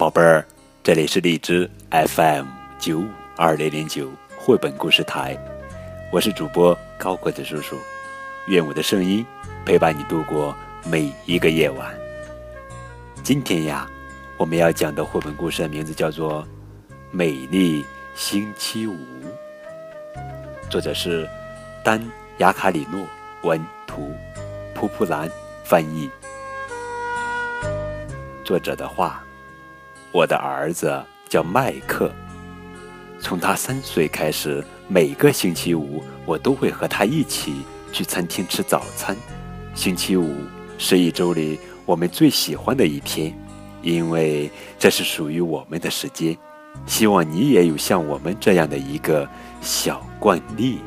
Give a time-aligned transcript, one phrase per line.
[0.00, 0.42] 宝贝儿，
[0.82, 2.46] 这里是荔枝 FM
[2.78, 3.04] 九五
[3.36, 5.36] 二零零九绘本故事台，
[6.10, 7.76] 我是主播高个子叔叔，
[8.48, 9.22] 愿我的声音
[9.62, 11.94] 陪伴你度过每一个夜晚。
[13.22, 13.86] 今天呀，
[14.38, 16.42] 我们要讲的绘本故事的名字叫做
[17.10, 18.94] 《美丽星期五》，
[20.70, 21.28] 作者是
[21.84, 22.00] 丹·
[22.38, 23.04] 雅卡里诺，
[23.42, 24.10] 文图，
[24.74, 25.30] 蒲蒲兰
[25.62, 26.08] 翻译。
[28.42, 29.22] 作者的话。
[30.12, 32.10] 我的儿子叫麦克。
[33.20, 39.16] 从他三岁开始，每个星期五我都会和他一起去餐厅吃早餐。
[39.74, 40.34] 星期五
[40.78, 43.32] 是一周里我们最喜欢的一天，
[43.82, 46.36] 因为这是属于我们的时间。
[46.86, 49.28] 希望你也有像我们这样的一个
[49.60, 50.78] 小惯例。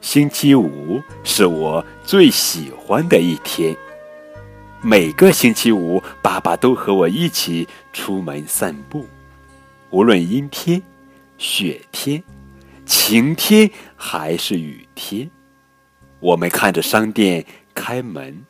[0.00, 3.76] 星期五是我最喜欢的一天。
[4.80, 9.04] 每个星期五，爸爸都和我一起出门散步，
[9.90, 10.80] 无论阴天、
[11.36, 12.22] 雪天、
[12.86, 15.28] 晴天还是雨天，
[16.20, 18.44] 我们看着商店开门，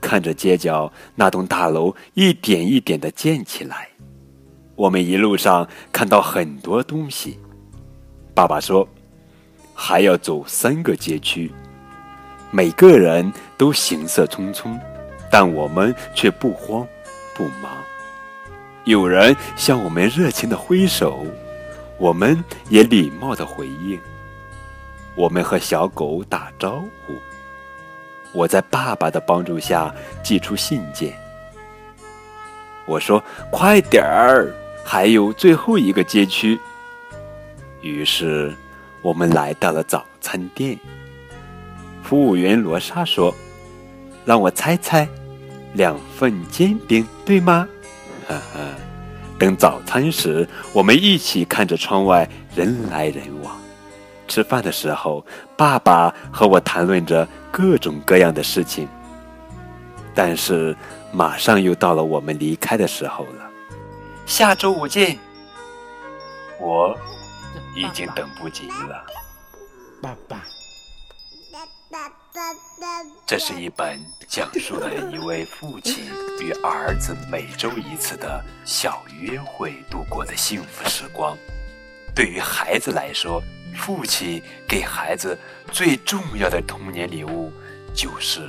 [0.00, 3.88] 看着街角那栋大楼一点一点的建起来，
[4.74, 7.38] 我们一路上看到很多东西。
[8.34, 8.88] 爸爸说，
[9.72, 11.52] 还要走三个街区。
[12.50, 14.78] 每个人都行色匆匆，
[15.30, 16.86] 但我们却不慌
[17.34, 17.70] 不忙。
[18.84, 21.24] 有人向我们热情的挥手，
[21.96, 23.98] 我们也礼貌的回应。
[25.14, 27.14] 我们和小狗打招呼。
[28.32, 29.92] 我在爸爸的帮助下
[30.22, 31.12] 寄出信件。
[32.86, 34.52] 我说：“快点儿，
[34.84, 36.58] 还有最后一个街区。”
[37.82, 38.54] 于是，
[39.02, 40.78] 我们来到了早餐店。
[42.10, 43.32] 服务员罗莎说
[44.26, 45.08] ：“让我猜猜，
[45.74, 47.68] 两份煎饼对吗？”
[48.26, 48.60] 哈哈。
[49.38, 53.56] 等早餐时，我们一起看着窗外人来人往。
[54.26, 55.24] 吃饭的时候，
[55.56, 58.88] 爸爸和我谈论着各种各样的事情。
[60.12, 60.76] 但是，
[61.12, 63.48] 马上又到了我们离开的时候了。
[64.26, 65.16] 下周五见。
[66.58, 66.98] 我
[67.76, 69.06] 已经等不及了，
[70.02, 70.42] 爸爸。
[73.26, 76.04] 这是一本讲述了一位父亲
[76.40, 81.36] 与儿子每周一次的小约会度过的幸福时光。
[82.14, 83.42] 对于孩子来说，
[83.76, 85.36] 父亲给孩子
[85.72, 87.52] 最重要的童年礼物
[87.94, 88.40] 就是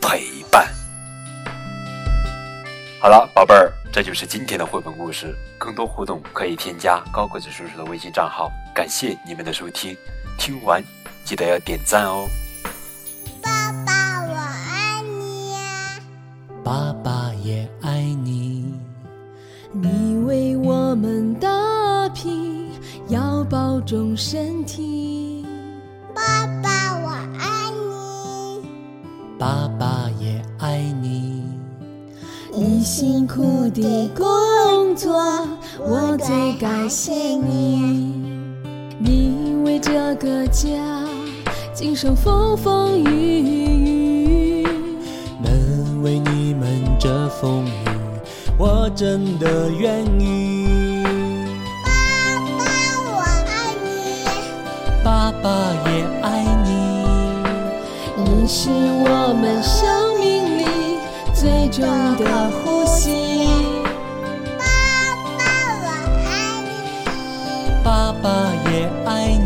[0.00, 0.68] 陪伴。
[3.00, 5.34] 好了，宝贝儿，这就是今天的绘本故事。
[5.58, 8.50] 更多互动可以添加高个子叔叔的微信账号。
[8.74, 9.96] 感谢你们的收听，
[10.38, 10.82] 听完
[11.24, 12.26] 记得要点赞哦。
[16.68, 18.74] 爸爸也爱你，
[19.72, 21.48] 你为我们打
[22.10, 22.68] 拼，
[23.08, 25.46] 要保重身体。
[26.14, 27.08] 爸爸我
[27.38, 28.68] 爱你，
[29.38, 31.42] 爸爸也爱你，
[32.54, 35.16] 你辛苦的工作，
[35.78, 38.12] 我最感谢你。
[39.00, 40.68] 你为这个家，
[41.72, 43.77] 经受风风雨雨，
[46.98, 47.70] 这风雨，
[48.58, 51.04] 我真的愿意。
[51.84, 51.90] 爸
[52.58, 52.64] 爸，
[53.06, 53.48] 我爱
[53.84, 53.86] 你。
[55.04, 55.46] 爸爸
[55.86, 55.90] 也
[56.22, 56.68] 爱你。
[58.24, 60.64] 你是我们生命里
[61.32, 63.46] 最重要的呼吸。
[64.58, 64.64] 爸
[65.38, 65.40] 爸，
[65.84, 65.86] 我
[66.26, 66.28] 爱
[66.64, 66.68] 你。
[67.84, 68.26] 爸爸
[68.72, 69.37] 也爱你。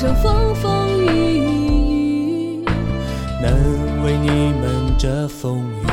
[0.00, 1.04] 经受风风雨
[1.40, 2.64] 雨，
[3.42, 3.52] 能
[4.02, 5.86] 为你们遮风雨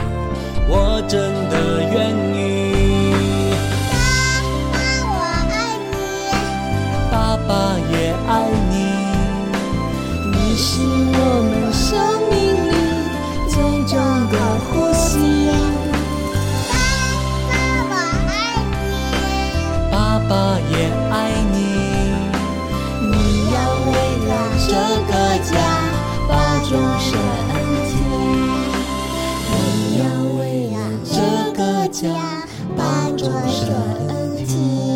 [0.69, 1.19] 我真
[1.49, 2.37] 的愿意。
[3.91, 3.99] 爸
[4.71, 4.75] 爸，
[5.11, 5.11] 我
[5.51, 5.59] 爱
[5.91, 5.91] 你，
[7.11, 7.15] 爸
[7.49, 7.51] 爸
[7.91, 7.96] 也
[33.17, 33.31] Cho
[34.45, 34.86] 情